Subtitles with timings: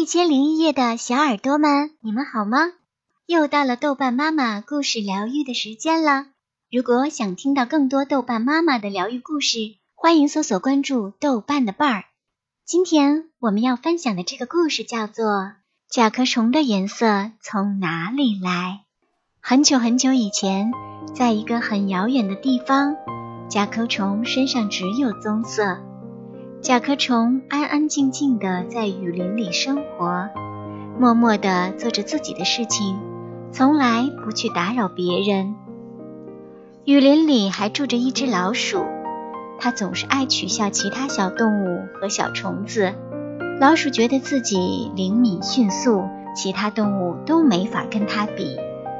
[0.00, 2.72] 一千零一夜的小耳朵们，你们好吗？
[3.26, 6.24] 又到了豆瓣妈妈故事疗愈的时间了。
[6.70, 9.58] 如果想听到更多豆瓣妈妈的疗愈故事，
[9.94, 12.04] 欢迎搜索关注豆瓣的伴儿。
[12.64, 15.26] 今天我们要分享的这个故事叫做
[15.90, 18.80] 《甲壳虫的颜色从哪里来》。
[19.42, 20.72] 很久很久以前，
[21.14, 22.96] 在一个很遥远的地方，
[23.50, 25.78] 甲壳虫身上只有棕色。
[26.62, 30.28] 甲壳虫安安静静地在雨林里生活，
[30.98, 32.98] 默默地做着自己的事情，
[33.50, 35.54] 从来不去打扰别人。
[36.84, 38.84] 雨林里还住着一只老鼠，
[39.58, 42.92] 它总是爱取笑其他小动物和小虫子。
[43.58, 46.04] 老鼠觉得自己灵敏迅速，
[46.36, 48.58] 其他动物都没法跟它比。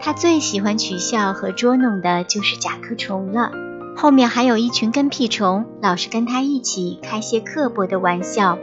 [0.00, 3.52] 它最喜欢取笑和捉弄的就是甲壳虫了。
[3.96, 8.58] 后面还有一群跟屁虫，老是跟他一起开些刻薄的玩笑。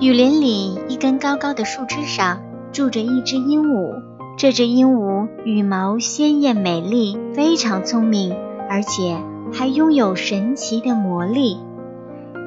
[0.00, 4.02] 雨林里一根高高的树枝上住着一只鹦鹉，
[4.36, 8.34] 这只鹦鹉羽毛鲜艳美丽，非常聪明，
[8.68, 9.16] 而且
[9.52, 11.58] 还拥有神奇的魔力。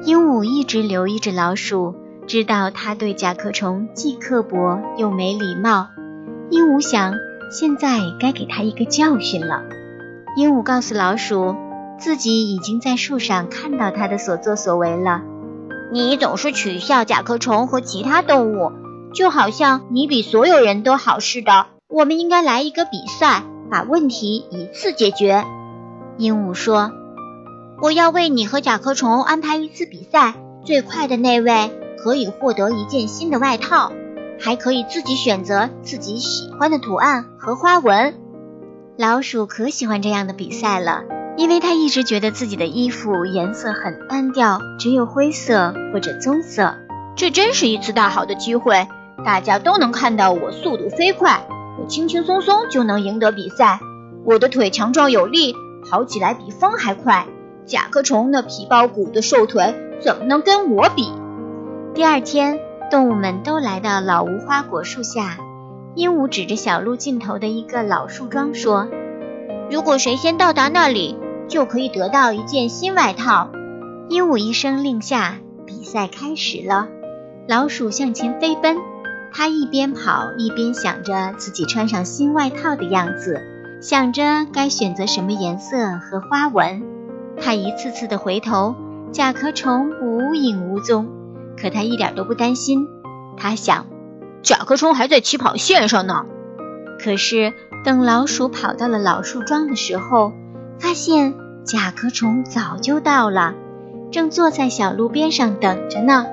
[0.04, 1.94] 鹦鹉一直留意着老鼠，
[2.26, 5.88] 知道它对甲壳虫既刻薄又没礼貌。
[6.50, 7.14] 鹦鹉想，
[7.50, 9.62] 现在该给它一个教训了。
[10.36, 11.56] 鹦鹉告诉老鼠，
[12.00, 15.22] 自己已经在树上看到它的所作所为了。
[15.92, 18.72] 你总是取笑甲壳虫和其他动物，
[19.12, 21.66] 就好像你比所有人都好似的。
[21.88, 25.44] 我们应该来一个比赛，把问题一次解决。
[26.16, 26.92] 鹦鹉说
[27.82, 30.34] ：“我要为你和甲壳虫安排一次比赛，
[30.64, 31.70] 最快的那位
[32.02, 33.92] 可以获得一件新的外套，
[34.38, 38.14] 还可以自己选择自己喜欢的图案和花纹。”
[38.96, 41.02] 老鼠可喜欢这样的比赛了，
[41.40, 46.74] 因为它一直觉得自己的衣服颜色很单调，只有灰色或者棕色。
[47.16, 48.86] 这真是一次大好的机会，
[49.24, 51.46] 大家都能看到我速度飞快，
[51.80, 53.80] 我轻轻松松就能赢得比赛。
[54.26, 55.54] 我的腿强壮有力，
[55.88, 57.26] 跑起来比风还快。
[57.64, 61.10] 甲壳虫那皮包骨的瘦腿怎么能跟我比？
[61.94, 62.58] 第二天，
[62.90, 65.38] 动物们都来到老无花果树下。
[65.94, 68.88] 鹦鹉指着小路尽头的一个老树桩说
[69.72, 71.16] ：“如果谁先到达那里，
[71.50, 73.50] 就可以得到一件新外套。”
[74.08, 76.88] 鹦鹉一声令下，比赛开始了。
[77.46, 78.78] 老鼠向前飞奔，
[79.32, 83.42] 它一边跑一边想着自己穿上新外套的样子，
[83.82, 86.82] 想着该选择什么颜色和花纹。
[87.36, 88.74] 它一次次的回头，
[89.12, 91.08] 甲壳虫无影无踪，
[91.60, 92.86] 可它一点都不担心。
[93.36, 93.86] 它想。
[94.42, 96.24] 甲壳虫还在起跑线上呢。
[96.98, 97.52] 可是
[97.84, 100.32] 等老鼠跑到了老树桩的时候，
[100.80, 103.54] 发现甲壳虫早就到了，
[104.10, 106.26] 正坐在小路边上等着呢。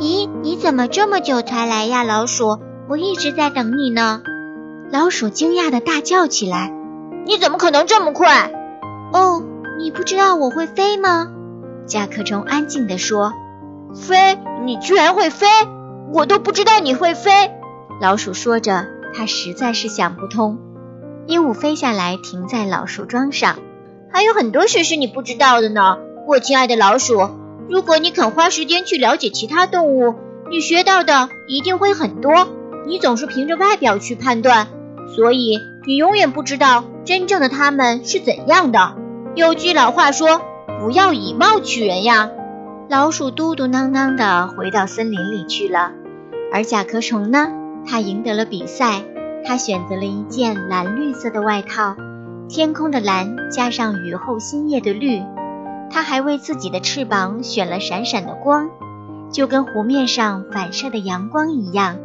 [0.00, 2.58] 咦，你怎么这么久才来呀，老鼠？
[2.88, 4.22] 我一直在等你呢。
[4.90, 6.72] 老鼠惊讶的大叫起来
[7.26, 8.50] ：“你怎么可能这么快？
[9.12, 9.42] 哦，
[9.78, 11.28] 你不知道我会飞吗？”
[11.86, 13.32] 甲壳虫安静地说
[13.94, 14.38] ：“飞？
[14.64, 15.46] 你居然会飞？”
[16.12, 17.30] 我都不知道你会飞，
[18.00, 20.58] 老鼠说着，它实在是想不通。
[21.26, 23.58] 鹦鹉飞下来，停在老树桩上。
[24.12, 27.28] 还有很多事是你不知道的呢，我亲爱的老鼠。
[27.68, 30.14] 如果你肯花时间去了解其他动物，
[30.50, 32.48] 你学到的一定会很多。
[32.86, 34.68] 你总是凭着外表去判断，
[35.16, 38.94] 所以你永远不知道真正的他们是怎样的。
[39.34, 40.40] 有句老话说，
[40.80, 42.30] 不要以貌取人呀。
[42.88, 45.90] 老鼠嘟嘟囔囔地回到森林里去了，
[46.52, 47.48] 而甲壳虫呢？
[47.84, 49.02] 它赢得了比赛。
[49.46, 51.96] 它选择了一件蓝绿色的外套，
[52.48, 55.22] 天空的蓝加上雨后新叶的绿。
[55.88, 58.68] 它还为自己的翅膀选了闪闪的光，
[59.30, 61.98] 就跟湖面上反射的阳光一样。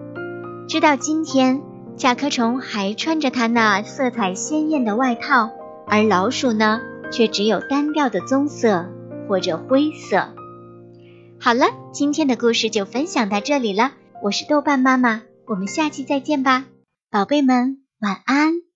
[0.68, 1.62] 直到今天，
[1.96, 5.50] 甲壳虫还穿着它那色彩鲜艳的外套，
[5.88, 6.80] 而老鼠呢，
[7.12, 8.86] 却只有单调的棕色
[9.28, 10.28] 或者灰色。
[11.40, 13.94] 好了，今天的故事就分享到这里了。
[14.22, 16.66] 我是豆瓣妈妈，我们下期再见吧，
[17.12, 18.71] 宝贝们，晚安。